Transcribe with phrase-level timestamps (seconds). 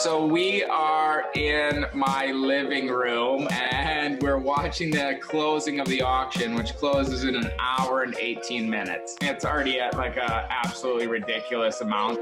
[0.00, 6.54] So we are in my living room and we're watching the closing of the auction,
[6.54, 9.16] which closes in an hour and 18 minutes.
[9.20, 12.18] It's already at like a absolutely ridiculous amount.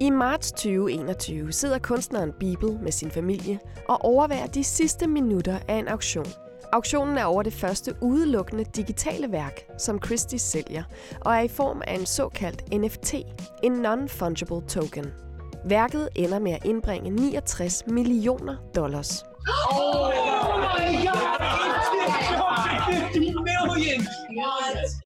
[0.00, 3.58] I marts 2021 sidder kunstneren Bibel med sin familie
[3.88, 6.26] og overværer de sidste minutter af en auktion.
[6.72, 10.82] Auktionen er over det første udelukkende digitale værk, som Christie sælger,
[11.20, 13.14] og er i form af en såkaldt NFT,
[13.62, 15.23] en non-fungible token.
[15.64, 19.24] Værket ender med at indbringe 69 millioner dollars.
[19.70, 21.34] Oh my god!
[22.92, 24.00] 50 million!
[24.36, 25.04] What?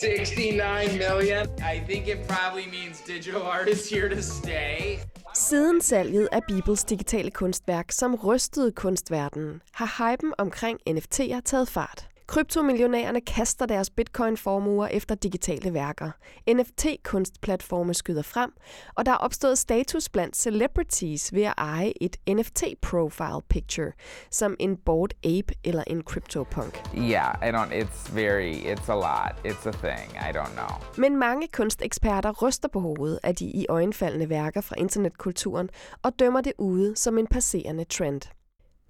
[0.00, 1.46] 69 million.
[1.58, 4.98] I think it probably means digital art is here to stay.
[5.34, 12.08] Siden salget af Bibels digitale kunstværk, som rystede kunstverdenen, har hypen omkring NFT'er taget fart.
[12.26, 16.10] Kryptomillionærerne kaster deres bitcoin-formuer efter digitale værker.
[16.50, 18.52] NFT-kunstplatforme skyder frem,
[18.94, 23.92] og der er opstået status blandt celebrities ved at eje et NFT-profile picture,
[24.30, 26.82] som en Bored Ape eller en CryptoPunk.
[26.96, 29.52] Yeah, I don't, it's very, it's a lot.
[29.52, 30.10] It's a thing.
[30.30, 30.80] I don't know.
[30.96, 35.68] Men mange kunsteksperter ryster på hovedet af de i øjenfaldende værker fra internetkulturen
[36.02, 38.20] og dømmer det ude som en passerende trend.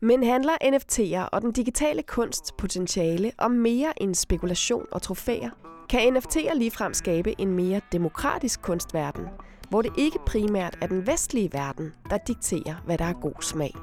[0.06, 5.50] Men handler NFT'er og den digitale kunsts potentiale om mere end spekulation og trofæer?
[5.88, 9.24] Kan NFT'er ligefrem skabe en mere demokratisk kunstverden,
[9.70, 13.74] hvor det ikke primært er den vestlige verden, der dikterer, hvad der er god smag?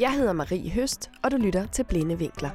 [0.00, 2.50] Jeg hedder Marie Høst, og du lytter til Blinde Vinkler.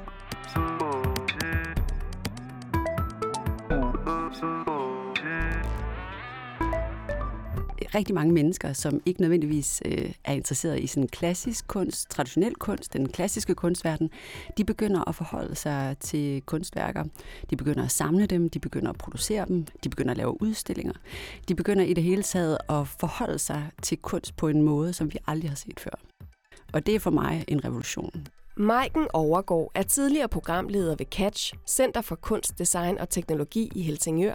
[7.94, 12.92] Rigtig mange mennesker, som ikke nødvendigvis øh, er interesseret i sådan klassisk kunst, traditionel kunst,
[12.92, 14.10] den klassiske kunstverden,
[14.56, 17.04] de begynder at forholde sig til kunstværker.
[17.50, 20.94] De begynder at samle dem, de begynder at producere dem, de begynder at lave udstillinger.
[21.48, 25.12] De begynder i det hele taget at forholde sig til kunst på en måde, som
[25.12, 26.00] vi aldrig har set før.
[26.72, 28.26] Og det er for mig en revolution.
[28.60, 34.34] Maiken Overgaard er tidligere programleder ved Catch, Center for Kunst, Design og Teknologi i Helsingør.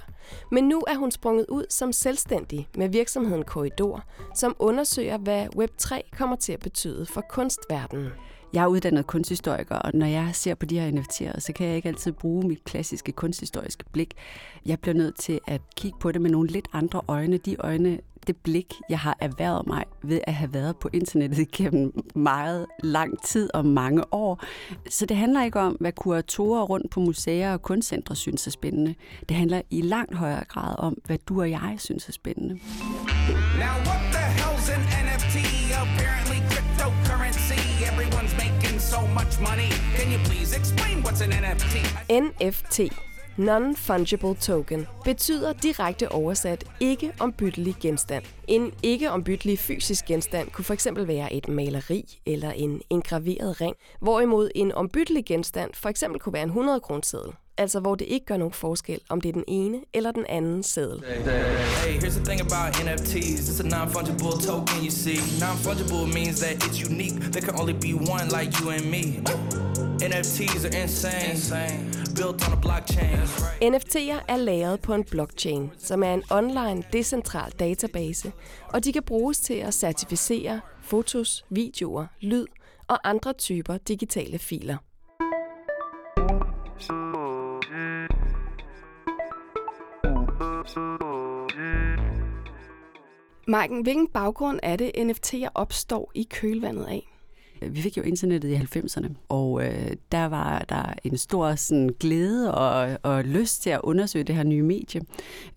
[0.52, 4.03] Men nu er hun sprunget ud som selvstændig med virksomheden Korridor,
[4.35, 8.09] som undersøger, hvad Web3 kommer til at betyde for kunstverdenen.
[8.53, 11.75] Jeg er uddannet kunsthistoriker, og når jeg ser på de her NFT'er, så kan jeg
[11.75, 14.14] ikke altid bruge mit klassiske kunsthistoriske blik.
[14.66, 17.38] Jeg bliver nødt til at kigge på det med nogle lidt andre øjne.
[17.38, 21.94] De øjne, det blik, jeg har erhvervet mig ved at have været på internettet gennem
[22.16, 24.44] meget lang tid og mange år.
[24.90, 28.96] Så det handler ikke om, hvad kuratorer rundt på museer og kunstcentre synes er spændende.
[29.30, 32.53] Det handler i langt højere grad om, hvad du og jeg synes er spændende.
[32.53, 35.38] Now what the hell's an NFT?
[35.85, 37.62] Apparently cryptocurrency.
[37.90, 39.72] Everyone's making so much money.
[39.97, 41.75] Can you please explain what's an NFT?
[42.09, 42.80] NFT
[43.38, 48.23] Non-fungible token betyder direkte oversat ikke ombyttelig genstand.
[48.47, 54.50] En ikke ombyttelig fysisk genstand kunne fx være et maleri eller en engraveret ring, hvorimod
[54.56, 56.03] en ombyttelig genstand f.eks.
[56.19, 57.31] kunne være en 100 kroneseddel.
[57.57, 60.63] Altså hvor det ikke gør nogen forskel, om det er den ene eller den anden
[60.63, 61.03] seddel.
[61.06, 63.50] Hey, here's the thing about NFTs.
[63.50, 65.19] It's a non-fungible token, you see.
[65.40, 67.16] Non-fungible means that it's unique.
[67.31, 69.03] There can only be one like you and me.
[69.95, 71.31] NFTs are insane.
[71.31, 71.91] insane.
[72.16, 73.17] Built on a blockchain.
[73.61, 78.31] NFT'er er lagret på en blockchain, som er en online decentral database,
[78.73, 82.45] og de kan bruges til at certificere fotos, videoer, lyd
[82.88, 84.78] og andre typer digitale filer.
[93.47, 97.15] Marken, hvilken baggrund er det, NFT'er opstår i kølvandet af?
[97.61, 101.89] Øh, vi fik jo internettet i 90'erne, og øh, der var der en stor sådan,
[101.99, 105.01] glæde og, og lyst til at undersøge det her nye medie.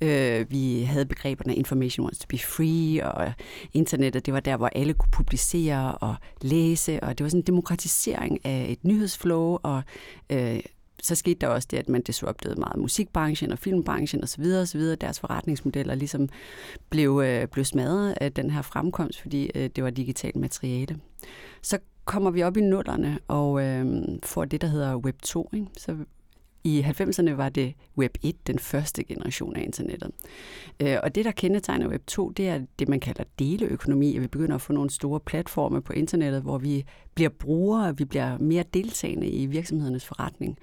[0.01, 3.33] Øh, vi havde begreberne information wants to be free, og
[3.75, 7.47] internettet, det var der, hvor alle kunne publicere og læse, og det var sådan en
[7.47, 9.83] demokratisering af et nyhedsflow, og
[10.31, 10.61] øh,
[11.03, 14.45] så skete der også det, at man disruptede meget musikbranchen og filmbranchen osv.
[14.63, 14.81] osv.
[14.81, 16.29] Deres forretningsmodeller ligesom
[16.91, 21.01] blev, øh, blev smadret af den her fremkomst, fordi øh, det var digitalt materiale.
[21.63, 25.51] Så kommer vi op i nullerne og øh, får det, der hedder Web 2.
[25.53, 25.67] Ikke?
[25.77, 25.97] Så
[26.65, 30.11] i 90'erne var det Web 1, den første generation af internettet.
[30.81, 34.27] Øh, og det, der kendetegner Web 2, det er det, man kalder deleøkonomi, at vi
[34.27, 36.85] begynder at få nogle store platforme på internettet, hvor vi
[37.19, 40.59] bliver brugere, vi bliver mere deltagende i virksomhedernes forretning.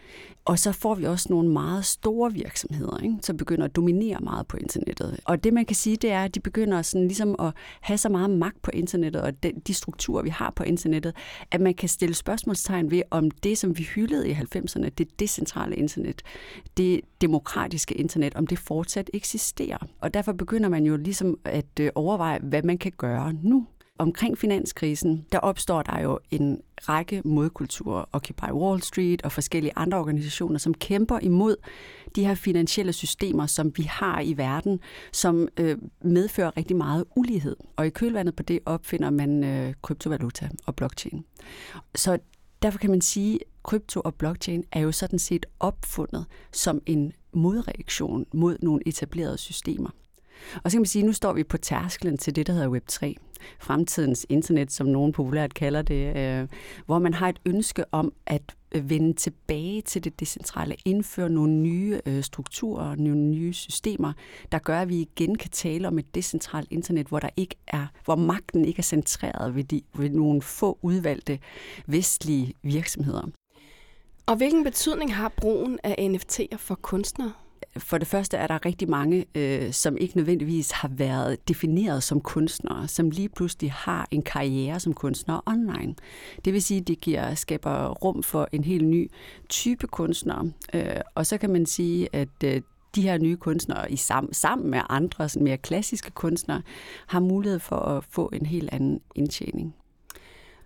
[0.46, 4.48] Og så får vi også nogle meget store virksomheder, ikke, som begynder at dominere meget
[4.48, 5.20] på internettet.
[5.26, 8.10] Og det, man kan sige, det er, at de begynder sådan ligesom at have så
[8.10, 11.16] meget magt på internettet, og de, de strukturer, vi har på internettet,
[11.52, 15.76] at man kan stille spørgsmålstegn ved, om det, som vi hyldede i 90'erne, det decentrale
[15.76, 16.22] internet,
[16.78, 19.88] det demokratiske internet, om det fortsat eksisterer.
[20.02, 23.68] Og derfor begynder man jo ligesom at øh, overveje, hvad man kan gøre nu.
[24.00, 29.98] Omkring finanskrisen, der opstår der jo en række modkulturer, Occupy Wall Street og forskellige andre
[29.98, 31.56] organisationer, som kæmper imod
[32.16, 34.80] de her finansielle systemer, som vi har i verden,
[35.12, 37.56] som øh, medfører rigtig meget ulighed.
[37.76, 41.26] Og i kølvandet på det opfinder man øh, kryptovaluta og blockchain.
[41.96, 42.18] Så
[42.62, 47.14] derfor kan man sige, at krypto og blockchain er jo sådan set opfundet som en
[47.34, 49.90] modreaktion mod nogle etablerede systemer.
[50.64, 52.80] Og så kan man sige, at nu står vi på tærsklen til det, der hedder
[52.80, 53.14] Web3.
[53.60, 56.48] Fremtidens internet, som nogen populært kalder det, øh,
[56.86, 58.42] hvor man har et ønske om at
[58.76, 64.14] øh, vende tilbage til det decentrale, indføre nogle nye øh, strukturer, nogle nye systemer,
[64.52, 67.88] der gør, at vi igen kan tale om et decentralt internet, hvor der ikke er,
[68.06, 71.40] hvor magten ikke er centreret ved, de, ved nogle få udvalgte
[71.88, 73.28] vestlige virksomheder.
[74.26, 77.34] Og hvilken betydning har brugen af NFT'er for kunstnere?
[77.78, 82.22] For det første er der rigtig mange, øh, som ikke nødvendigvis har været defineret som
[82.22, 85.96] kunstnere, som lige pludselig har en karriere som kunstner online.
[86.46, 89.12] Det vil sige, at det giver, skaber rum for en helt ny
[89.50, 90.52] type kunstnere.
[90.74, 92.62] Øh, og så kan man sige, at øh,
[92.96, 96.62] de her nye kunstnere i sam, sammen med andre sådan mere klassiske kunstnere
[97.08, 99.76] har mulighed for at få en helt anden indtjening.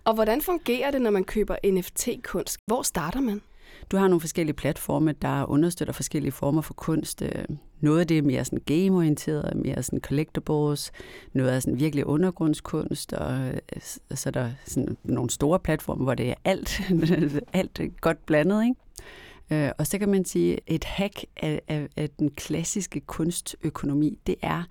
[0.04, 2.58] Og hvordan fungerer det, når man køber NFT-kunst?
[2.66, 3.40] Hvor starter man?
[3.90, 7.22] Du har nogle forskellige platforme, der understøtter forskellige former for kunst.
[7.22, 7.44] Øh,
[7.80, 10.92] noget af det er mere sådan gameorienteret, mere sådan collectibles,
[11.32, 13.80] noget er sådan virkelig undergrundskunst, og øh,
[14.14, 16.80] så er der sådan nogle store platforme, hvor det er alt,
[17.52, 19.66] alt godt blandet, ikke?
[19.66, 24.18] Øh, og så kan man sige, at et hack af, af, af den klassiske kunstøkonomi,
[24.26, 24.62] det er,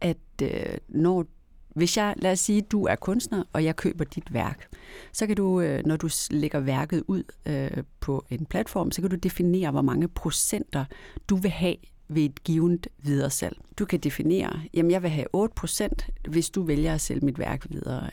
[0.00, 0.42] at
[0.88, 1.26] når
[1.74, 4.68] hvis jeg, lad os sige, du er kunstner, og jeg køber dit værk,
[5.12, 9.10] så kan du, øh, når du lægger værket ud øh, på en platform, så kan
[9.10, 10.84] du definere, hvor mange procenter
[11.28, 11.76] du vil have
[12.08, 13.56] ved et givet videresalg.
[13.78, 15.88] Du kan definere, jamen jeg vil have 8%,
[16.28, 18.10] hvis du vælger at sælge mit værk videre.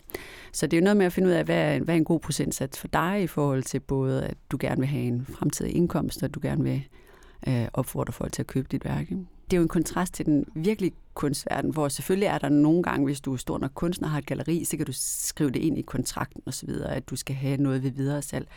[0.53, 2.03] Så det er jo noget med at finde ud af, hvad er, hvad er en
[2.03, 5.75] god procentsats for dig i forhold til både, at du gerne vil have en fremtidig
[5.75, 6.83] indkomst, og du gerne vil
[7.47, 9.01] øh, opfordre folk til at købe dit værk.
[9.01, 9.25] Ikke?
[9.51, 13.06] Det er jo en kontrast til den virkelige kunstverden, hvor selvfølgelig er der nogle gange,
[13.06, 15.59] hvis du er stor nok kunstner og har et galleri, så kan du skrive det
[15.59, 18.48] ind i kontrakten osv., at du skal have noget ved videre salg.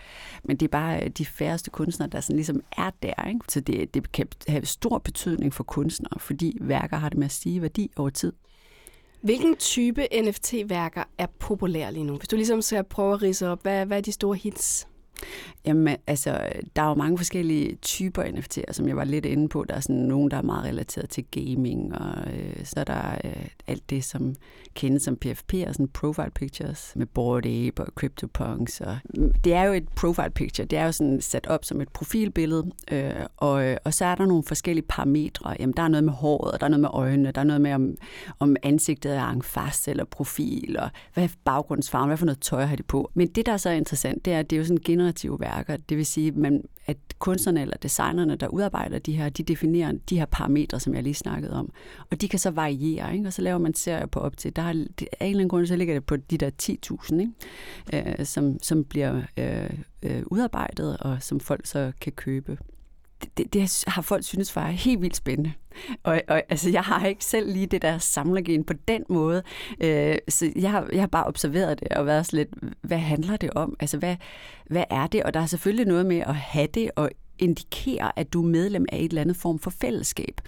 [0.44, 3.28] Men det er bare øh, de færreste kunstnere, der sådan ligesom er der.
[3.28, 3.40] Ikke?
[3.48, 7.32] Så det, det kan have stor betydning for kunstnere, fordi værker har det med at
[7.32, 8.32] stige værdi over tid.
[9.20, 12.16] Hvilken type NFT-værker er populære lige nu?
[12.16, 14.88] Hvis du ligesom skal prøve at rise op, hvad, hvad er de store hits?
[15.66, 19.64] Jamen, altså, der er jo mange forskellige typer NFT'er, som jeg var lidt inde på.
[19.68, 23.18] Der er sådan nogen, der er meget relateret til gaming, og øh, så er der
[23.24, 24.34] øh, alt det, som
[24.74, 28.80] kendes som PFP, og sådan profile pictures med Bored Ape og CryptoPunks.
[28.80, 31.80] Og, mm, det er jo et profile picture, det er jo sådan sat op som
[31.80, 35.56] et profilbillede, øh, og, øh, og så er der nogle forskellige parametre.
[35.60, 37.60] Jamen, der er noget med håret, og der er noget med øjnene, der er noget
[37.60, 37.94] med, om,
[38.38, 42.64] om ansigtet er en fast eller profil, og hvad er baggrundsfarven, hvad for noget tøj
[42.64, 43.10] har de på.
[43.14, 44.78] Men det, der er så interessant, det er, at det er jo sådan
[45.14, 45.76] generative værker.
[45.76, 50.18] Det vil sige, man, at kunstnerne eller designerne, der udarbejder de her, de definerer de
[50.18, 51.72] her parametre, som jeg lige snakkede om.
[52.10, 53.26] Og de kan så variere, ikke?
[53.26, 54.86] og så laver man serier på op til, der er, af en
[55.20, 58.18] eller anden grund, så ligger det på de der 10.000, ikke?
[58.18, 59.70] Øh, som, som bliver øh,
[60.02, 62.58] øh, udarbejdet, og som folk så kan købe
[63.36, 65.52] det, det har folk synes var helt vildt spændende.
[66.02, 69.42] Og, og altså, jeg har ikke selv lige det der samlergen på den måde.
[69.80, 73.36] Øh, så jeg har, jeg har bare observeret det og været sådan lidt, hvad handler
[73.36, 73.76] det om?
[73.80, 74.16] Altså, hvad,
[74.66, 75.22] hvad er det?
[75.22, 78.86] Og der er selvfølgelig noget med at have det og indikerer, at du er medlem
[78.92, 80.40] af et eller andet form for fællesskab.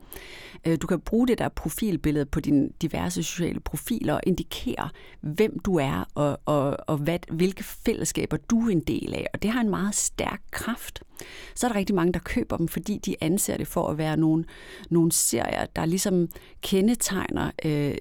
[0.66, 4.88] Øh, du kan bruge det der profilbillede på dine diverse sociale profiler og indikere,
[5.20, 9.26] hvem du er og, og, og hvad, hvilke fællesskaber du er en del af.
[9.34, 11.02] Og det har en meget stærk kraft.
[11.54, 14.16] Så er der rigtig mange, der køber dem, fordi de anser det for at være
[14.16, 14.44] nogle,
[14.90, 16.28] nogle serier, der ligesom
[16.62, 17.94] kendetegner øh,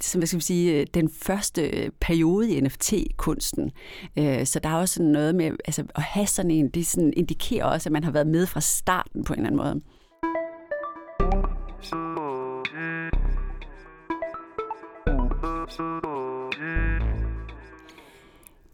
[0.00, 3.70] som jeg skal sige, øh, den første øh, periode i NFT-kunsten.
[4.18, 7.12] Øh, så der er også sådan noget med altså, at have sådan en, det sådan
[7.16, 9.82] indikerer også, at man har været med fra starten på en eller anden måde.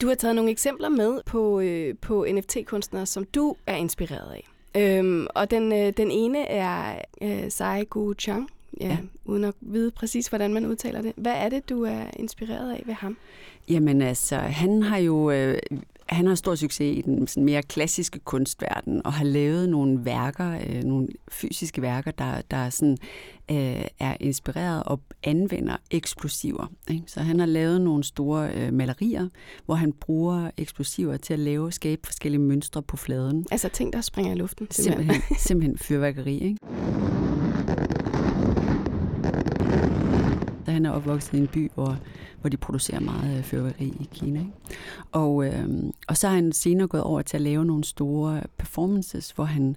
[0.02, 4.48] Du har taget nogle eksempler med på, øh, på NFT-kunstnere, som du er inspireret af.
[4.76, 8.50] Øhm, og den, øh, den ene er øh, Sai Gu Chang,
[8.82, 8.98] ja, ja.
[9.24, 11.12] uden at vide præcis, hvordan man udtaler det.
[11.16, 13.16] Hvad er det, du er inspireret af ved ham?
[13.68, 15.58] Jamen altså, han har jo øh,
[16.14, 20.60] han har stor succes i den sådan mere klassiske kunstverden og har lavet nogle værker,
[20.66, 22.96] øh, nogle fysiske værker, der, der sådan,
[23.50, 26.66] øh, er inspireret og anvender eksplosiver.
[26.90, 27.02] Ikke?
[27.06, 29.28] Så han har lavet nogle store øh, malerier,
[29.66, 33.46] hvor han bruger eksplosiver til at lave, skabe forskellige mønstre på fladen.
[33.50, 34.66] Altså ting, der springer i luften?
[34.70, 36.38] Simpelthen, simpelthen, simpelthen fyrværkeri.
[36.38, 37.11] Ikke?
[40.82, 41.98] Han er opvokset i en by, hvor,
[42.40, 44.40] hvor de producerer meget øh, fyrværkeri i Kina.
[44.40, 44.52] Ikke?
[45.12, 45.68] Og, øh,
[46.08, 49.76] og så har han senere gået over til at lave nogle store performances, hvor han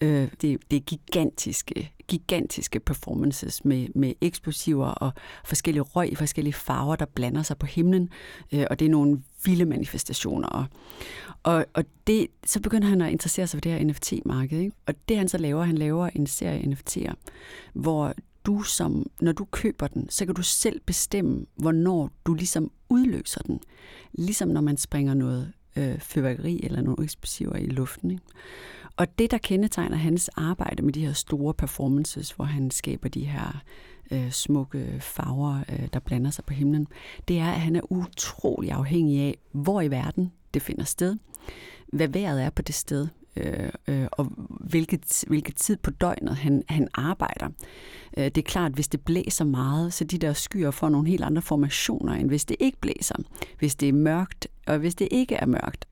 [0.00, 5.12] øh, det, det er gigantiske, gigantiske performances med, med eksplosiver og
[5.44, 8.08] forskellige røg i forskellige farver, der blander sig på himlen.
[8.52, 10.48] Øh, og det er nogle vilde manifestationer.
[10.48, 10.66] Og,
[11.42, 14.58] og, og det, så begynder han at interessere sig for det her NFT-marked.
[14.58, 14.72] Ikke?
[14.86, 17.14] Og det han så laver, han laver en serie NFT'er,
[17.72, 18.14] hvor
[18.46, 23.40] du som, når du køber den, så kan du selv bestemme, hvornår du ligesom udløser
[23.40, 23.60] den.
[24.12, 28.10] Ligesom når man springer noget øh, fyrværkeri eller nogle eksplosiver i luften.
[28.10, 28.22] Ikke?
[28.96, 33.24] Og det, der kendetegner hans arbejde med de her store performances, hvor han skaber de
[33.24, 33.62] her
[34.10, 36.86] øh, smukke farver, øh, der blander sig på himlen,
[37.28, 41.16] det er, at han er utrolig afhængig af, hvor i verden det finder sted,
[41.92, 44.24] hvad vejret er på det sted, øh, øh, og
[44.60, 47.48] hvilket, hvilket tid på døgnet han, han arbejder.
[48.16, 51.24] Øh, det er klart, hvis det blæser meget, så de der skyer får nogle helt
[51.24, 53.16] andre formationer, end hvis det ikke blæser.
[53.58, 55.86] Hvis det er mørkt, og hvis det ikke er mørkt.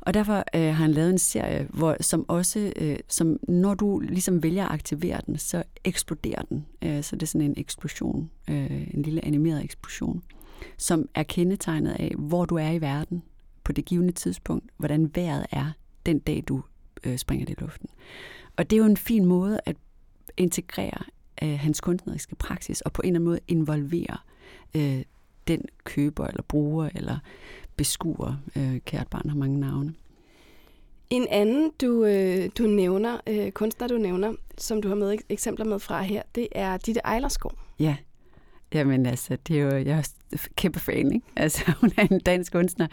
[0.00, 3.98] Og derfor øh, har han lavet en serie, hvor, som også, øh, som når du
[3.98, 6.66] ligesom vælger at aktivere den, så eksploderer den.
[6.82, 10.22] Øh, så det er sådan en eksplosion, øh, en lille animeret eksplosion,
[10.76, 13.22] som er kendetegnet af, hvor du er i verden
[13.64, 15.72] på det givende tidspunkt, hvordan vejret er
[16.08, 16.62] den dag, du
[17.04, 17.88] øh, springer det i luften.
[18.56, 19.76] Og det er jo en fin måde at
[20.36, 21.02] integrere
[21.42, 24.16] øh, hans kunstneriske praksis, og på en eller anden måde involvere
[24.76, 25.02] øh,
[25.48, 27.18] den køber eller bruger eller
[27.76, 28.34] beskuer.
[28.56, 29.94] Øh, kært barn har mange navne.
[31.10, 35.64] En anden, du, øh, du nævner, øh, kunstner du nævner, som du har med eksempler
[35.64, 37.52] med fra her, det er Ditte Ejlerskov.
[37.78, 37.96] Ja,
[38.74, 41.26] Jamen altså, det er jo, jeg er kæmpe fan, ikke?
[41.36, 42.86] Altså, hun er en dansk kunstner,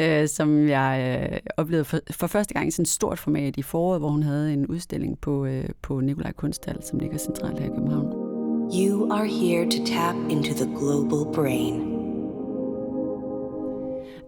[0.00, 3.62] øh, som jeg øh, oplevede for, for første gang i sådan et stort format i
[3.62, 7.66] foråret, hvor hun havde en udstilling på, øh, på Nikolaj Kunsthal, som ligger centralt her
[7.66, 8.06] i København.
[8.74, 11.94] You are here to tap into the global brain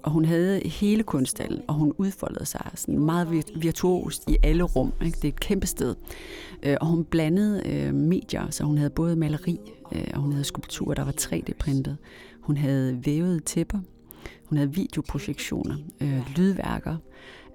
[0.07, 4.93] og hun havde hele kunststallen, og hun udfoldede sig sådan meget virtuost i alle rum.
[5.05, 5.17] Ikke?
[5.17, 5.95] Det er et kæmpe sted.
[6.63, 9.61] Øh, og hun blandede øh, medier, så hun havde både maleri,
[9.93, 11.97] Øh, og hun havde skulpturer, der var 3D-printet.
[12.41, 13.79] Hun havde vævede tæpper,
[14.45, 16.97] hun havde videoprojektioner, øh, lydværker.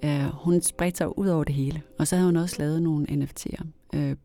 [0.04, 1.82] Øh, hun spredte sig ud over det hele.
[2.00, 3.66] Og så havde hun også lavet nogle NFT'er.
[3.94, 4.16] Øh,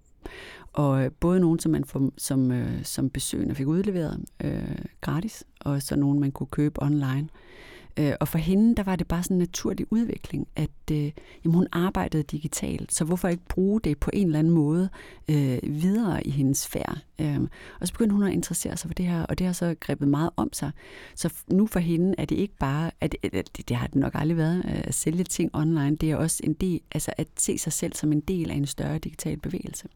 [0.72, 5.82] og både nogle, som man for, som, øh, som besøgende fik udleveret øh, gratis, og
[5.82, 7.28] så nogle, man kunne købe online.
[7.28, 7.28] Øh,
[7.98, 11.12] Øh, og for hende, der var det bare sådan en naturlig udvikling, at øh,
[11.44, 14.88] jamen, hun arbejdede digitalt, så hvorfor ikke bruge det på en eller anden måde
[15.30, 16.98] øh, videre i hendes færd?
[17.20, 17.40] Øh,
[17.80, 20.08] og så begyndte hun at interessere sig for det her, og det har så grebet
[20.08, 20.70] meget om sig.
[21.14, 24.36] Så nu for hende er det ikke bare, at det, det, har det nok aldrig
[24.36, 27.72] været, øh, at sælge ting online, det er også en del, altså at se sig
[27.72, 29.88] selv som en del af en større digital bevægelse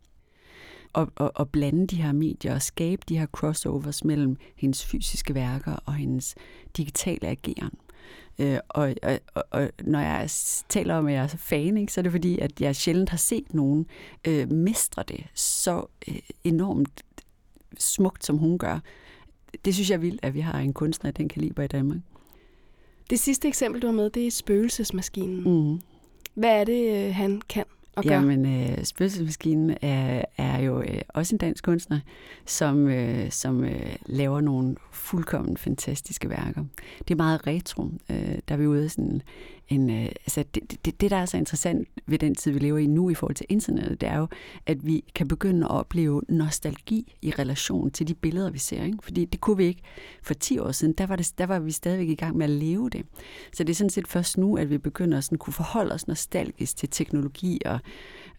[0.92, 5.34] og, og, og blande de her medier og skabe de her crossovers mellem hendes fysiske
[5.34, 6.34] værker og hendes
[6.76, 7.78] digitale ageren.
[8.38, 8.94] Øh, og,
[9.34, 10.30] og, og når jeg
[10.68, 13.16] taler om, at jeg er fan, ikke, så er det fordi, at jeg sjældent har
[13.16, 13.86] set nogen
[14.26, 17.02] øh, mestre det så øh, enormt
[17.78, 18.78] smukt, som hun gør.
[19.64, 21.98] Det synes jeg er vildt, at vi har en kunstner af den kaliber i Danmark.
[23.10, 25.44] Det sidste eksempel, du har med, det er spøgelsesmaskinen.
[25.44, 25.80] Mm.
[26.34, 27.64] Hvad er det, øh, han kan?
[27.96, 28.14] Og gør?
[28.14, 32.00] Jamen, øh, Spøgelsesmaskinen er, er jo øh, også en dansk kunstner,
[32.46, 36.64] som, øh, som øh, laver nogle fuldkommen fantastiske værker.
[36.98, 37.82] Det er meget retro.
[38.10, 39.22] Øh, der er vi ude sådan
[39.70, 39.90] en...
[39.90, 42.86] Øh, altså det, det, det, der er så interessant ved den tid, vi lever i
[42.86, 44.28] nu i forhold til internettet, det er jo,
[44.66, 48.84] at vi kan begynde at opleve nostalgi i relation til de billeder, vi ser.
[48.84, 48.98] Ikke?
[49.02, 49.82] Fordi det kunne vi ikke
[50.22, 50.94] for 10 år siden.
[50.98, 53.06] Der var, det, der var vi stadigvæk i gang med at leve det.
[53.52, 56.08] Så det er sådan set først nu, at vi begynder at sådan kunne forholde os
[56.08, 57.80] nostalgisk til teknologi og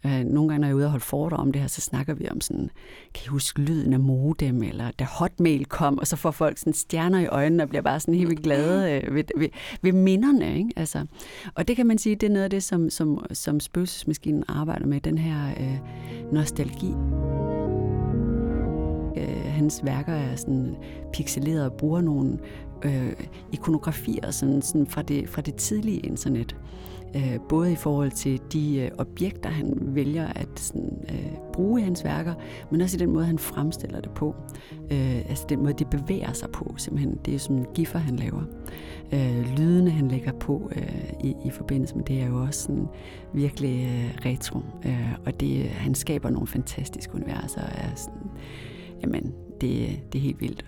[0.06, 2.14] Øh, nogle gange, når jeg er ude og holde foredrag om det her, så snakker
[2.14, 2.70] vi om sådan,
[3.14, 6.74] kan I huske lyden af modem, eller da hotmail kom, og så får folk sådan
[6.74, 9.50] stjerner i øjnene og bliver bare sådan helt vildt glade øh, ved, ved,
[9.82, 10.58] ved minderne.
[10.58, 10.70] Ikke?
[10.76, 11.06] Altså,
[11.56, 14.86] og det kan man sige, det er noget af det, som, som, som spøgelsesmaskinen arbejder
[14.86, 15.78] med, den her øh,
[16.34, 16.94] nostalgi.
[19.18, 20.76] Øh, hans værker er sådan
[21.14, 22.40] pixeleret og bruger nogle
[22.86, 23.14] øh,
[23.52, 26.56] ikonografier sådan, sådan fra, det, fra det tidlige internet
[27.16, 31.84] øh, både i forhold til de øh, objekter, han vælger at sådan, øh, bruge i
[31.84, 32.34] hans værker,
[32.72, 34.36] men også i den måde, han fremstiller det på.
[34.92, 37.20] Øh, altså den måde, det bevæger sig på, simpelthen.
[37.26, 38.44] Det er sådan giffer, han laver.
[39.14, 42.88] Øh, lydene, han lægger på øh, i, i forbindelse med det, er jo også sådan
[43.34, 44.60] virkelig øh, retro.
[44.86, 47.62] Øh, og det, øh, han skaber nogle fantastiske universer.
[47.62, 48.32] Er sådan,
[49.02, 50.66] jamen, det, øh, det er helt vildt.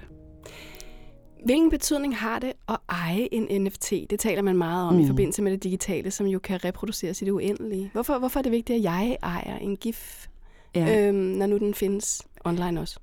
[1.46, 3.92] Hvilken betydning har det at eje en NFT?
[4.10, 5.00] Det taler man meget om mm.
[5.00, 7.90] i forbindelse med det digitale, som jo kan reproduceres i det uendelige.
[7.94, 10.28] Hvorfor, hvorfor er det vigtigt, at jeg ejer en GIF,
[10.76, 11.08] ja.
[11.08, 13.00] øhm, når nu den findes online også?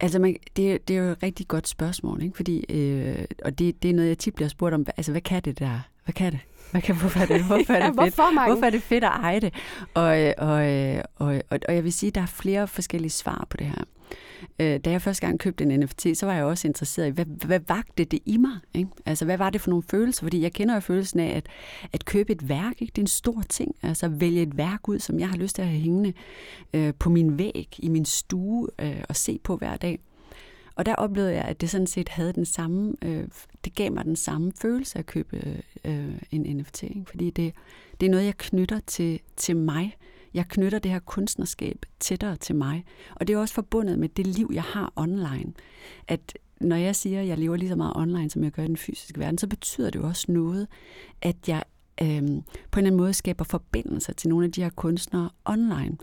[0.00, 2.36] Altså, man, det, det er jo et rigtig godt spørgsmål, ikke?
[2.36, 4.86] Fordi, øh, og det, det er noget, jeg tit bliver spurgt om.
[4.96, 5.80] Altså, hvad kan det der?
[6.04, 6.40] Hvad kan det?
[6.70, 7.94] Hvad kan, hvorfor er det, hvorfor er det Ja, fedt?
[7.94, 8.52] hvorfor, Marken?
[8.52, 9.54] hvorfor er det fedt at eje det?
[9.94, 13.10] Og, øh, og, øh, og, og, og jeg vil sige, at der er flere forskellige
[13.10, 13.84] svar på det her.
[14.58, 17.46] Øh, Da jeg første gang købte en NFT, så var jeg også interesseret i, hvad,
[17.46, 18.58] hvad vagte det i mig?
[18.74, 18.90] Ikke?
[19.06, 20.22] Altså, hvad var det for nogle følelser?
[20.22, 21.46] Fordi jeg kender jo følelsen af, at,
[21.92, 22.90] at købe et værk, ikke?
[22.90, 23.74] det er en stor ting.
[23.82, 26.12] Altså, vælge et værk ud, som jeg har lyst til at have hængende
[26.74, 29.98] øh, på min væg, i min stue, øh, og se på hver dag.
[30.76, 33.24] Og der oplevede jeg, at det sådan set havde den samme, øh,
[33.64, 36.82] det gav mig den samme følelse at købe øh, en NFT.
[36.82, 37.04] Ikke?
[37.06, 37.54] Fordi det,
[38.00, 39.96] det er noget, jeg knytter til, til mig.
[40.34, 42.84] Jeg knytter det her kunstnerskab tættere til mig.
[43.16, 45.52] Og det er også forbundet med det liv, jeg har online.
[46.08, 48.66] At når jeg siger, at jeg lever lige så meget online, som jeg gør i
[48.66, 50.66] den fysiske verden, så betyder det jo også noget,
[51.22, 51.62] at jeg
[52.02, 55.96] øhm, på en eller anden måde skaber forbindelser til nogle af de her kunstnere online.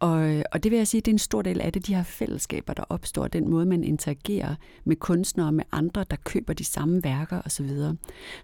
[0.00, 2.02] Og, og det vil jeg sige, det er en stor del af det, de her
[2.02, 6.64] fællesskaber, der opstår, den måde, man interagerer med kunstnere og med andre, der køber de
[6.64, 7.68] samme værker osv.
[7.68, 7.94] Så,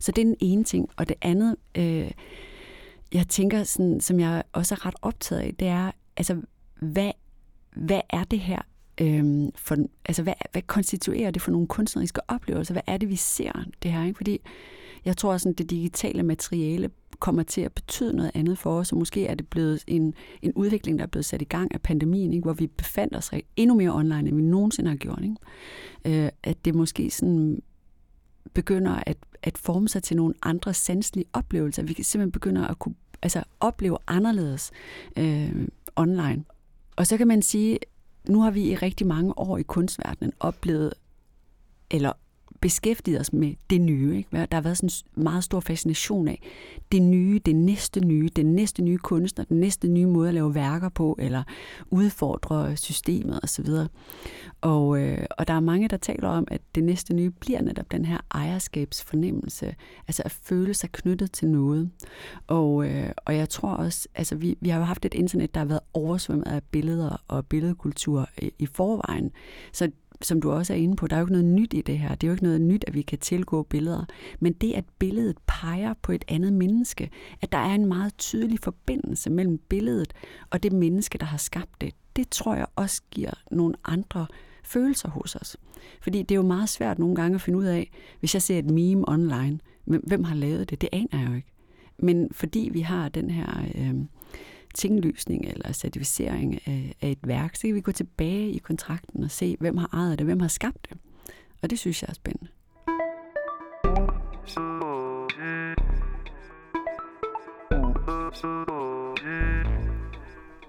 [0.01, 0.89] så det er den ene ting.
[0.97, 2.11] Og det andet, øh,
[3.15, 6.41] jeg tænker, sådan, som jeg også er ret optaget af, det er, altså,
[6.81, 7.11] hvad,
[7.77, 8.63] hvad er det her?
[9.01, 12.75] Øhm, for, altså, hvad, hvad konstituerer det for nogle kunstneriske oplevelser?
[12.75, 14.05] Hvad er det, vi ser det her?
[14.05, 14.17] Ikke?
[14.17, 14.41] Fordi
[15.05, 18.99] jeg tror, at det digitale materiale kommer til at betyde noget andet for os, og
[18.99, 22.33] måske er det blevet en, en udvikling, der er blevet sat i gang af pandemien,
[22.33, 22.45] ikke?
[22.45, 25.23] hvor vi befandt os endnu mere online, end vi nogensinde har gjort.
[25.23, 26.25] Ikke?
[26.25, 27.63] Øh, at det måske sådan
[28.55, 31.83] begynder at, at forme sig til nogle andre sanselige oplevelser.
[31.83, 34.71] Vi kan simpelthen begynde at kunne altså, opleve anderledes
[35.17, 36.45] øh, online.
[36.97, 37.79] Og så kan man sige,
[38.29, 40.95] nu har vi i rigtig mange år i kunstverdenen oplevet,
[41.91, 42.13] eller
[42.61, 44.17] beskæftiget os med det nye.
[44.17, 44.29] Ikke?
[44.33, 46.43] Der har været sådan en meget stor fascination af
[46.93, 50.55] det nye, det næste nye, den næste nye kunstner, den næste nye måde at lave
[50.55, 51.43] værker på, eller
[51.91, 53.67] udfordre systemet osv.
[54.61, 57.93] Og, øh, og der er mange, der taler om, at det næste nye bliver netop
[57.93, 59.75] den her ejerskabsfornemmelse,
[60.09, 61.91] altså at føle sig knyttet til noget.
[62.47, 65.61] Og, øh, og jeg tror også, altså vi, vi har jo haft et internet, der
[65.61, 69.31] har været oversvømmet af billeder og billedkultur i, i forvejen.
[69.73, 69.91] Så
[70.23, 72.15] som du også er inde på, der er jo ikke noget nyt i det her.
[72.15, 74.05] Det er jo ikke noget nyt, at vi kan tilgå billeder.
[74.41, 78.59] Men det, at billedet peger på et andet menneske, at der er en meget tydelig
[78.61, 80.13] forbindelse mellem billedet
[80.51, 84.27] og det menneske, der har skabt det, det tror jeg også giver nogle andre
[84.65, 85.57] følelser hos os.
[86.03, 88.59] Fordi det er jo meget svært nogle gange at finde ud af, hvis jeg ser
[88.59, 90.81] et meme online, hvem har lavet det?
[90.81, 91.53] Det aner jeg jo ikke.
[91.99, 93.65] Men fordi vi har den her...
[93.75, 93.95] Øh,
[94.77, 99.31] tinglysning eller certificering af, af et værk, så kan vi gå tilbage i kontrakten og
[99.31, 100.99] se, hvem har ejet det, hvem har skabt det.
[101.63, 102.49] Og det synes jeg er spændende.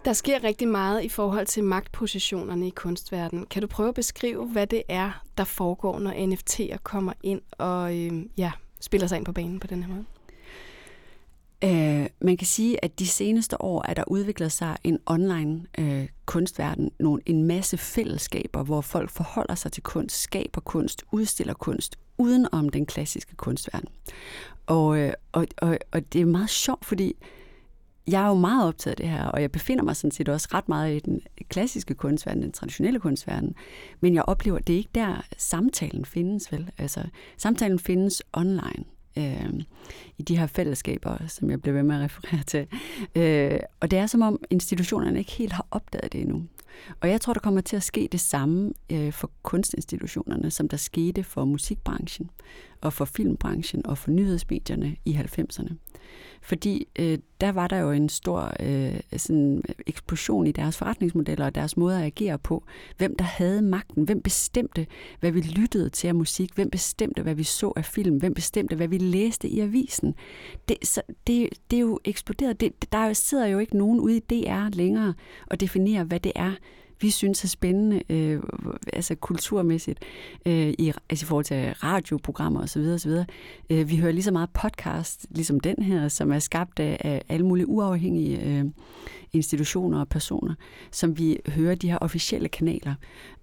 [0.06, 3.46] Der sker rigtig meget i forhold til magtpositionerne i kunstverdenen.
[3.46, 7.98] Kan du prøve at beskrive, hvad det er, der foregår, når NFT'er kommer ind og
[7.98, 10.06] øh, ja, spiller sig ind på banen på den her måde?
[11.63, 16.08] Øh, man kan sige, at de seneste år er der udviklet sig en online øh,
[16.26, 21.96] kunstverden, nogle, en masse fællesskaber, hvor folk forholder sig til kunst, skaber kunst, udstiller kunst,
[22.17, 23.89] uden om den klassiske kunstverden.
[24.65, 27.13] Og, øh, og, og, og det er meget sjovt, fordi
[28.08, 30.48] jeg er jo meget optaget af det her, og jeg befinder mig sådan set også
[30.54, 33.56] ret meget i den klassiske kunstverden, den traditionelle kunstverden.
[34.00, 36.72] Men jeg oplever, at det er ikke der, samtalen findes, vel?
[36.78, 37.04] Altså,
[37.38, 38.84] samtalen findes online
[39.17, 39.62] øh,
[40.17, 42.67] i de her fællesskaber, som jeg blev ved med at referere til.
[43.15, 46.43] Øh, og det er som om institutionerne ikke helt har opdaget det endnu.
[47.01, 50.77] Og jeg tror, der kommer til at ske det samme øh, for kunstinstitutionerne, som der
[50.77, 52.30] skete for musikbranchen,
[52.82, 55.73] og for filmbranchen, og for nyhedsmedierne i 90'erne.
[56.47, 61.55] Fordi øh, der var der jo en stor øh, sådan eksplosion i deres forretningsmodeller og
[61.55, 62.63] deres måde at agere på.
[62.97, 64.88] Hvem der havde magten, hvem bestemte,
[65.19, 68.75] hvad vi lyttede til af musik, hvem bestemte, hvad vi så af film, hvem bestemte,
[68.75, 70.15] hvad vi læste i avisen.
[70.69, 72.60] Det, så, det, det er jo eksploderet.
[72.60, 75.13] Det, der sidder jo ikke nogen ude i DR længere
[75.47, 76.53] og definerer, hvad det er,
[77.01, 78.41] vi synes er spændende, øh,
[78.93, 79.99] altså kulturmæssigt,
[80.45, 82.81] øh, i, altså i forhold til radioprogrammer osv.
[82.81, 83.12] osv.
[83.69, 87.21] Øh, vi hører lige så meget podcast, ligesom den her, som er skabt af, af
[87.29, 88.65] alle mulige uafhængige øh,
[89.33, 90.53] institutioner og personer,
[90.91, 92.95] som vi hører de her officielle kanaler.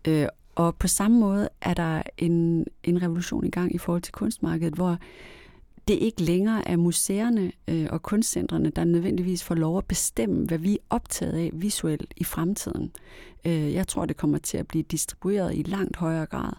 [0.08, 4.12] Øh, og på samme måde er der en, en revolution i gang i forhold til
[4.12, 4.98] kunstmarkedet, hvor
[5.88, 10.58] det ikke længere er museerne øh, og kunstcentrene, der nødvendigvis får lov at bestemme, hvad
[10.58, 12.92] vi er optaget af visuelt i fremtiden.
[13.44, 16.52] Øh, jeg tror, det kommer til at blive distribueret i langt højere grad.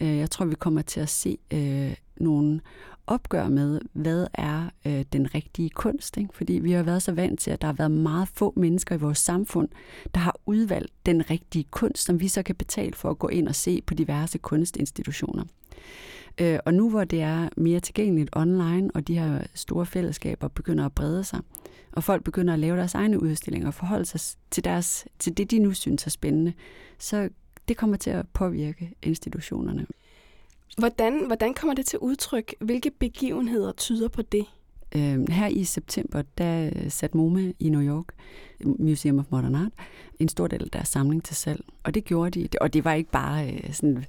[0.00, 2.60] Øh, jeg tror, vi kommer til at se øh, nogle
[3.06, 6.16] opgør med, hvad er øh, den rigtige kunst.
[6.16, 6.30] Ikke?
[6.34, 8.98] Fordi vi har været så vant til, at der har været meget få mennesker i
[8.98, 9.68] vores samfund,
[10.14, 13.48] der har udvalgt den rigtige kunst, som vi så kan betale for at gå ind
[13.48, 15.44] og se på diverse kunstinstitutioner.
[16.40, 20.84] Øh, og nu hvor det er mere tilgængeligt online, og de her store fællesskaber begynder
[20.86, 21.40] at brede sig,
[21.92, 24.20] og folk begynder at lave deres egne udstillinger og forholde sig
[24.50, 26.52] til, deres, til det, de nu synes er spændende,
[26.98, 27.28] så
[27.68, 29.86] det kommer til at påvirke institutionerne.
[30.78, 32.54] Hvordan, hvordan kommer det til udtryk?
[32.60, 34.46] Hvilke begivenheder tyder på det?
[34.96, 38.04] Øh, her i september, der satte MoMA i New York,
[38.64, 39.72] Museum of Modern Art,
[40.18, 41.64] en stor del af deres samling til salg.
[41.82, 42.48] Og det gjorde de.
[42.60, 44.04] Og det var ikke bare øh, sådan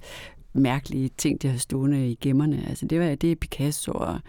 [0.56, 2.64] mærkelige ting, de har stående i gemmerne.
[2.68, 4.20] Altså det, var, det er Picasso og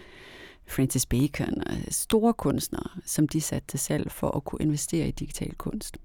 [0.66, 5.10] Francis Bacon og store kunstnere, som de satte til salg for at kunne investere i
[5.10, 5.96] digital kunst.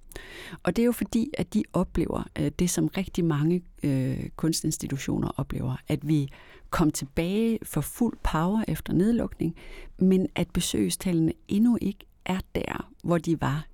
[0.64, 5.28] Og det er jo fordi, at de oplever øh, det, som rigtig mange øh, kunstinstitutioner
[5.38, 6.30] oplever, at vi
[6.70, 9.56] kom tilbage for fuld power efter nedlukning,
[9.98, 13.68] men at besøgstallene endnu ikke er der, hvor de var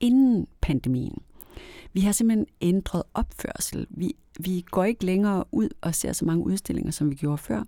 [0.00, 1.22] inden pandemien.
[1.92, 3.86] Vi har simpelthen ændret opførsel.
[3.90, 7.64] Vi, vi går ikke længere ud og ser så mange udstillinger, som vi gjorde før.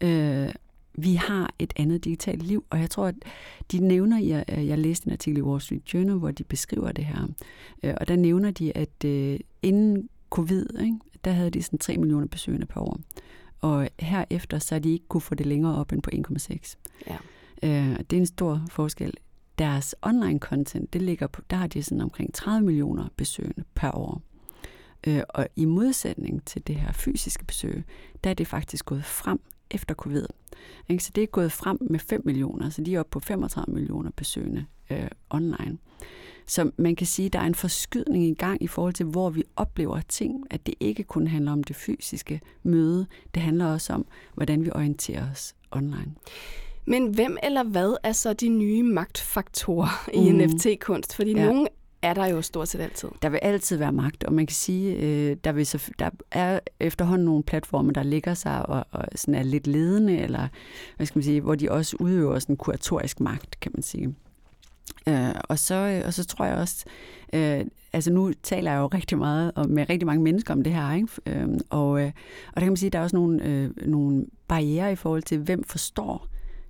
[0.00, 0.54] Øh,
[0.94, 3.14] vi har et andet digitalt liv, og jeg tror, at
[3.72, 7.04] de nævner, jeg, jeg læste en artikel i Wall Street Journal, hvor de beskriver det
[7.04, 7.28] her,
[7.82, 11.96] øh, og der nævner de, at øh, inden covid, ikke, der havde de sådan 3
[11.96, 13.00] millioner besøgende per år,
[13.60, 16.76] og herefter så har de ikke kunne få det længere op end på 1,6.
[17.06, 17.16] Ja.
[17.62, 19.14] Øh, det er en stor forskel.
[19.62, 23.90] Deres online content, det ligger på, der har de sådan omkring 30 millioner besøgende per
[23.90, 24.22] år.
[25.06, 27.84] Øh, og i modsætning til det her fysiske besøg,
[28.24, 30.26] der er det faktisk gået frem efter covid.
[30.88, 31.04] Ikke?
[31.04, 34.10] Så det er gået frem med 5 millioner, så de er oppe på 35 millioner
[34.16, 35.78] besøgende øh, online.
[36.46, 39.30] Så man kan sige, at der er en forskydning i gang i forhold til, hvor
[39.30, 43.92] vi oplever ting, at det ikke kun handler om det fysiske møde, det handler også
[43.92, 46.14] om, hvordan vi orienterer os online.
[46.86, 50.38] Men hvem eller hvad er så de nye magtfaktorer i mm.
[50.38, 51.16] NFT-kunst?
[51.16, 51.44] Fordi ja.
[51.44, 51.68] nogle
[52.02, 53.08] er der jo stort set altid.
[53.22, 56.60] Der vil altid være magt, og man kan sige, øh, der, vil så, der er
[56.80, 60.48] efterhånden nogle platforme, der ligger sig og, og sådan er lidt ledende, eller
[60.96, 64.14] hvad skal man sige, hvor de også udøver sådan kuratorisk magt, kan man sige.
[65.08, 66.84] Øh, og, så, og så tror jeg også,
[67.32, 70.72] øh, altså nu taler jeg jo rigtig meget og med rigtig mange mennesker om det
[70.72, 71.08] her, ikke?
[71.26, 72.06] Øh, og, øh,
[72.48, 75.22] og der kan man sige, at der er også nogle, øh, nogle barriere i forhold
[75.22, 76.26] til, hvem forstår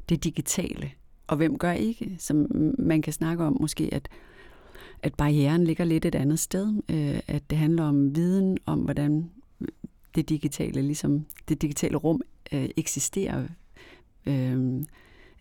[0.08, 0.90] det digitale,
[1.26, 2.16] og hvem gør ikke.
[2.18, 2.46] Som
[2.78, 4.08] man kan snakke om måske, at
[5.02, 6.82] at barrieren ligger lidt et andet sted.
[6.88, 9.30] Øh, at det handler om viden om, hvordan
[10.14, 12.20] det digitale, ligesom det digitale rum
[12.52, 13.42] øh, eksisterer.
[14.26, 14.82] Øh,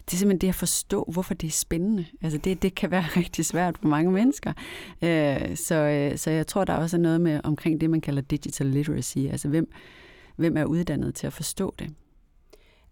[0.05, 2.05] det er simpelthen det at forstå, hvorfor det er spændende.
[2.21, 4.53] Altså det, det kan være rigtig svært for mange mennesker.
[5.01, 8.21] Øh, så, øh, så jeg tror, der er også noget med omkring det, man kalder
[8.21, 9.17] digital literacy.
[9.17, 9.71] Altså hvem,
[10.35, 11.93] hvem er uddannet til at forstå det?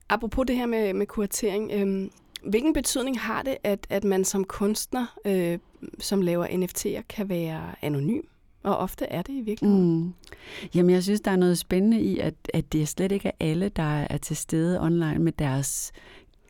[0.10, 2.10] Apropos det her med, med kuratering, øh,
[2.50, 5.60] hvilken betydning har det, at, at man som kunstner, øh,
[6.00, 8.22] som laver NFT'er, kan være anonym?
[8.64, 10.04] Og ofte er det i virkeligheden.
[10.04, 10.14] Mm.
[10.76, 13.70] Jamen, jeg synes, der er noget spændende i, at, at det slet ikke er alle,
[13.70, 15.92] der er til stede online med deres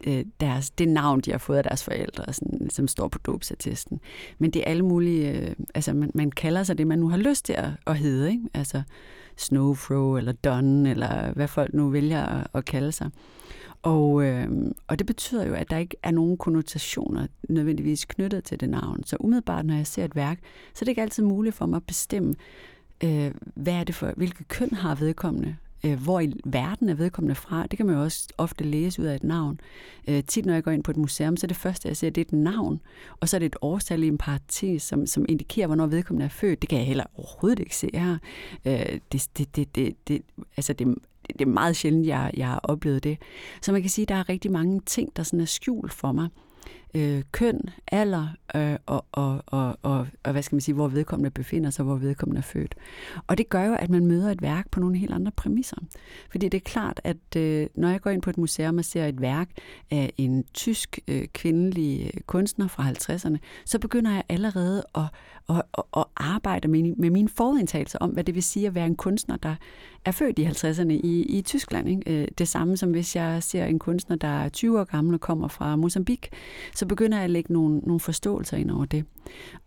[0.07, 3.99] øh, deres, det navn, de har fået af deres forældre, sådan, som står på dåbsattesten.
[4.37, 7.17] Men det er alle mulige, øh, altså man, man kalder sig det, man nu har
[7.17, 8.43] lyst til at, at hedde, ikke?
[8.53, 8.81] altså
[9.39, 13.09] Snowfro eller Don, eller hvad folk nu vælger at, at kalde sig.
[13.81, 14.47] Og, øh,
[14.87, 19.03] og det betyder jo, at der ikke er nogen konnotationer nødvendigvis knyttet til det navn.
[19.03, 20.39] Så umiddelbart, når jeg ser et værk,
[20.73, 22.35] så er det ikke altid muligt for mig at bestemme,
[23.03, 27.35] øh, hvad er det for, hvilket køn har vedkommende, øh, hvor i verden er vedkommende
[27.35, 27.67] fra.
[27.67, 29.59] Det kan man jo også ofte læse ud af et navn.
[30.07, 32.09] Øh, tit når jeg går ind på et museum, så er det første, jeg ser,
[32.09, 32.81] det er et navn,
[33.19, 36.29] og så er det et årstal i en parentes, som, som indikerer, hvornår vedkommende er
[36.29, 36.61] født.
[36.61, 38.17] Det kan jeg heller overhovedet ikke se her.
[38.65, 40.21] Øh, det, det, det, det, det,
[40.57, 40.95] altså det,
[41.27, 43.17] det er meget sjældent, jeg, jeg har oplevet det.
[43.61, 46.11] Så man kan sige, at der er rigtig mange ting, der sådan er skjult for
[46.11, 46.29] mig
[46.93, 51.29] øh, køn, alder øh, og, og, og, og, og hvad skal man sige, hvor vedkommende
[51.29, 52.75] befinder sig, hvor vedkommende er født.
[53.27, 55.77] Og det gør jo, at man møder et værk på nogle helt andre præmisser.
[56.31, 59.05] Fordi det er klart, at øh, når jeg går ind på et museum og ser
[59.05, 59.49] et værk
[59.91, 65.03] af en tysk øh, kvindelig øh, kunstner fra 50'erne, så begynder jeg allerede at,
[65.49, 68.85] at, at, at arbejde med, med mine forudindtagelser om, hvad det vil sige at være
[68.85, 69.55] en kunstner, der
[70.05, 71.89] er født i 50'erne i, i Tyskland.
[71.89, 72.21] Ikke?
[72.21, 75.21] Øh, det samme som hvis jeg ser en kunstner, der er 20 år gammel og
[75.21, 76.29] kommer fra Mozambique,
[76.79, 79.05] så begynder jeg at lægge nogle, nogle forståelser ind over det.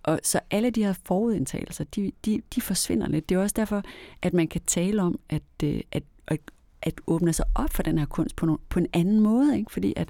[0.02, 3.28] Og så alle de her forudindtagelser, de, de, de forsvinder lidt.
[3.28, 3.82] Det er også derfor,
[4.22, 6.40] at man kan tale om, at, øh, at, at
[6.82, 9.72] at åbne sig op for den her kunst på, no, på en anden måde, ikke?
[9.72, 10.08] fordi at,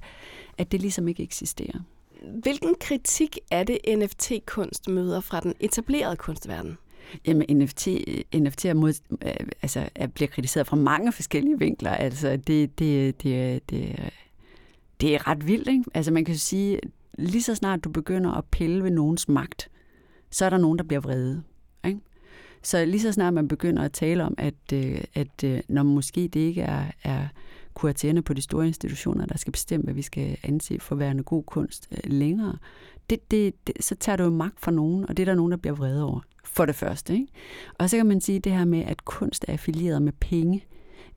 [0.58, 1.80] at det ligesom ikke eksisterer.
[2.42, 6.78] Hvilken kritik er det, NFT-kunst møder fra den etablerede kunstverden?
[7.26, 7.88] Jamen, NFT,
[8.34, 8.92] NFT er mod,
[9.62, 11.90] altså, er, bliver kritiseret fra mange forskellige vinkler.
[11.90, 14.10] Altså, det, det, det, det,
[15.02, 15.84] det er ret vildt, ikke?
[15.94, 16.80] Altså, man kan sige,
[17.18, 19.70] lige så snart du begynder at pille ved nogens magt,
[20.30, 21.42] så er der nogen, der bliver vrede.
[21.86, 22.00] Ikke?
[22.62, 26.28] Så lige så snart man begynder at tale om, at, øh, at øh, når måske
[26.28, 27.28] det ikke er, er
[27.74, 31.42] kuraterne på de store institutioner, der skal bestemme, hvad vi skal anse for værende god
[31.44, 32.56] kunst øh, længere,
[33.10, 35.52] det, det, det, så tager du jo magt fra nogen, og det er der nogen,
[35.52, 37.14] der bliver vrede over, for det første.
[37.14, 37.26] Ikke?
[37.78, 40.64] Og så kan man sige det her med, at kunst er affilieret med penge.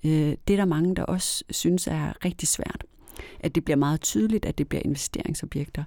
[0.03, 2.85] det er der mange, der også synes er rigtig svært.
[3.39, 5.83] At det bliver meget tydeligt, at det bliver investeringsobjekter.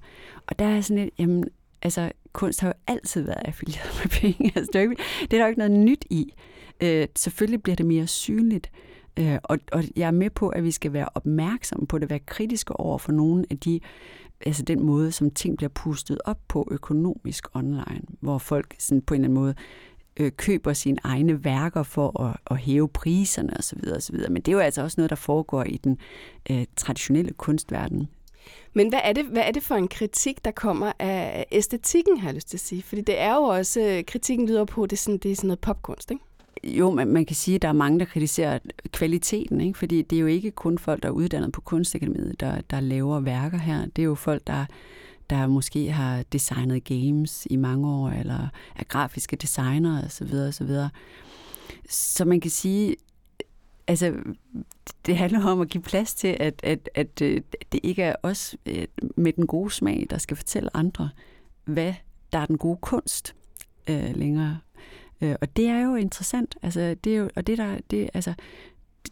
[0.47, 1.45] Og der er sådan et, jamen,
[1.83, 4.53] altså, kunst har jo altid været affilieret med penge.
[4.57, 6.35] Altså, det, er ikke, det er der jo ikke noget nyt i.
[6.83, 8.71] Øh, selvfølgelig bliver det mere synligt,
[9.19, 12.19] øh, og, og jeg er med på, at vi skal være opmærksomme på det, være
[12.19, 13.81] kritiske over for nogle af de,
[14.47, 19.15] altså den måde, som ting bliver pustet op på økonomisk online, hvor folk sådan på
[19.15, 19.55] en eller anden måde
[20.19, 23.81] øh, køber sine egne værker for at, at hæve priserne osv.
[23.97, 24.17] osv.
[24.31, 25.99] Men det er jo altså også noget, der foregår i den
[26.51, 28.09] øh, traditionelle kunstverden.
[28.73, 32.29] Men hvad er, det, hvad er det for en kritik, der kommer af æstetikken, har
[32.29, 32.83] jeg lyst til at sige?
[32.83, 35.59] Fordi det er jo også, kritikken lyder på, det er sådan, det er sådan noget
[35.59, 36.23] popkunst, ikke?
[36.65, 38.59] Jo, man, man kan sige, at der er mange, der kritiserer
[38.93, 39.79] kvaliteten, ikke?
[39.79, 43.21] fordi det er jo ikke kun folk, der er uddannet på kunstakademiet, der, der laver
[43.21, 43.87] værker her.
[43.97, 44.65] Det er jo folk, der,
[45.31, 50.35] der måske har designet games i mange år, eller er grafiske designer osv.
[50.35, 50.71] osv.
[51.89, 52.97] Så man kan sige,
[53.87, 54.15] altså,
[55.07, 57.41] det handler om at give plads til, at, at, at øh,
[57.73, 58.87] det ikke er os øh,
[59.17, 61.11] med den gode smag, der skal fortælle andre,
[61.65, 61.95] hvad
[62.33, 63.35] der er den gode kunst
[63.89, 64.59] øh, længere.
[65.21, 66.57] Øh, og det er jo interessant.
[66.63, 68.35] Altså, det er jo, og det der, det, altså,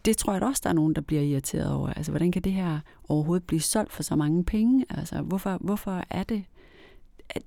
[0.05, 1.89] det, tror jeg også, der er nogen, der bliver irriteret over.
[1.89, 2.79] Altså, hvordan kan det her
[3.09, 4.85] overhovedet blive solgt for så mange penge?
[4.89, 6.43] Altså, hvorfor, hvorfor er det?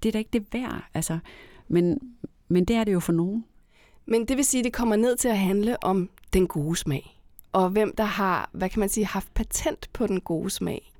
[0.03, 0.85] Det er da ikke det værd.
[0.95, 1.19] Altså,
[1.69, 1.99] men,
[2.49, 3.45] men det er det jo for nogen.
[4.07, 7.21] Men det vil sige, at det kommer ned til at handle om den gode smag
[7.53, 10.93] og hvem der har, hvad kan man sige, haft patent på den gode smag.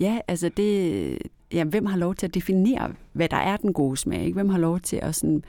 [0.00, 1.18] Ja, altså det,
[1.52, 4.20] ja, hvem har lov til at definere, hvad der er den gode smag?
[4.20, 4.34] Ikke?
[4.34, 5.44] Hvem har lov til at sådan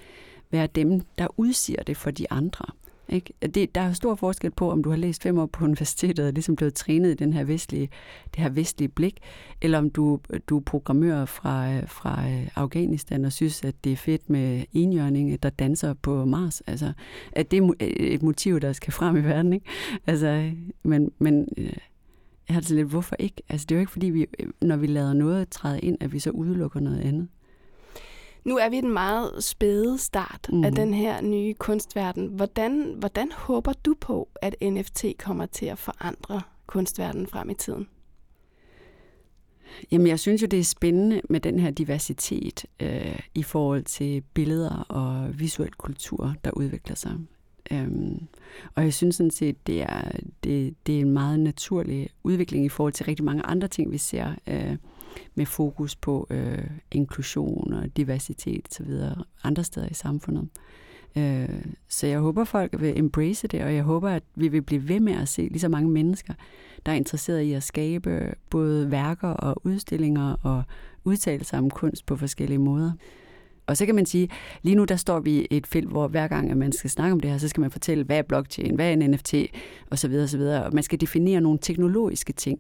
[0.52, 2.66] være dem, der udsiger det for de andre?
[3.10, 3.34] Ikke?
[3.54, 6.34] Det, der er stor forskel på, om du har læst fem år på universitetet og
[6.34, 7.90] ligesom blevet trænet i den her vestlige,
[8.36, 9.18] det her vestlige blik,
[9.62, 10.20] eller om du,
[10.50, 15.44] du er programmør fra, fra øh, Afghanistan og synes, at det er fedt med enhjørning,
[15.44, 16.62] der danser på Mars.
[16.62, 16.94] Altså,
[17.32, 19.54] at det er øh, et motiv, der skal frem i verden.
[19.54, 19.66] Ikke?
[20.08, 20.52] Altså,
[20.84, 21.74] men, men øh,
[22.48, 23.42] jeg har det lidt, hvorfor ikke?
[23.50, 24.26] Altså, det er jo ikke, fordi vi,
[24.62, 27.28] når vi lader noget træde ind, at vi så udelukker noget andet.
[28.44, 30.64] Nu er vi i den meget spæde start mm.
[30.64, 30.76] af mhm.
[30.76, 32.28] den her nye kunstverden.
[32.28, 37.88] Hvordan, hvordan håber du på, at NFT kommer til at forandre kunstverdenen frem i tiden?
[39.92, 44.22] Jamen, jeg synes jo, det er spændende med den her diversitet øh, i forhold til
[44.34, 47.16] billeder og visuel kultur, der udvikler sig.
[47.72, 48.28] Øhm,
[48.76, 50.12] og jeg synes sådan set, det er,
[50.44, 53.98] det, det er en meget naturlig udvikling i forhold til rigtig mange andre ting, vi
[53.98, 54.34] ser.
[54.48, 54.78] Øh,
[55.36, 58.92] med fokus på øh, inklusion og diversitet osv.
[59.44, 60.48] andre steder i samfundet.
[61.18, 64.88] Øh, så jeg håber, folk vil embrace det, og jeg håber, at vi vil blive
[64.88, 66.34] ved med at se lige så mange mennesker,
[66.86, 70.64] der er interesseret i at skabe både værker og udstillinger og
[71.04, 72.92] udtalelser om kunst på forskellige måder.
[73.70, 74.30] Og så kan man sige,
[74.62, 77.14] lige nu der står vi i et felt, hvor hver gang at man skal snakke
[77.14, 79.34] om det her, så skal man fortælle, hvad er blockchain, hvad er en NFT,
[79.92, 80.14] osv.
[80.14, 80.42] osv.
[80.42, 82.60] Og man skal definere nogle teknologiske ting.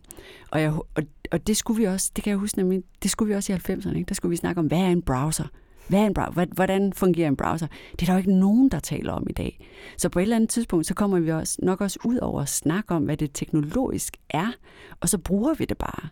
[0.52, 3.30] Og, jeg, og, og det skulle vi også, det kan jeg huske nemlig, det skulle
[3.30, 4.10] vi også i 90'erne, ikke?
[4.10, 5.45] der skulle vi snakke om, hvad er en browser?
[5.88, 6.45] Hvad er en browser?
[6.54, 7.67] Hvordan fungerer en browser?
[7.91, 9.60] Det er der jo ikke nogen, der taler om i dag.
[9.98, 12.50] Så på et eller andet tidspunkt, så kommer vi også, nok også ud over at
[12.50, 14.52] snakke om, hvad det teknologisk er,
[15.00, 16.10] og så bruger vi det bare.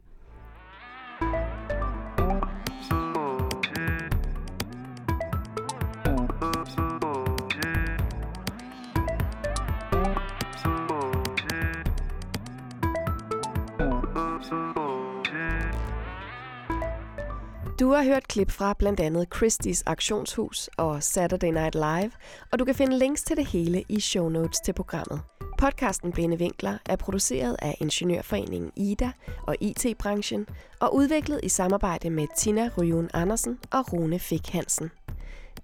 [17.79, 22.11] Du har hørt klip fra blandt andet Christie's Auktionshus og Saturday Night Live,
[22.51, 25.21] og du kan finde links til det hele i show notes til programmet.
[25.57, 29.11] Podcasten Blinde Vinkler er produceret af Ingeniørforeningen IDA
[29.47, 30.47] og IT-branchen
[30.79, 34.91] og udviklet i samarbejde med Tina Ryun Andersen og Rune Fik Hansen.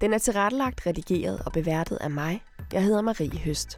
[0.01, 2.43] Den er tilrettelagt, redigeret og beværtet af mig.
[2.73, 3.77] Jeg hedder Marie Høst.